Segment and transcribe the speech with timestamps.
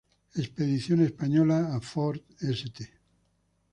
[0.41, 2.23] Expedición española a Fort
[2.59, 2.79] St.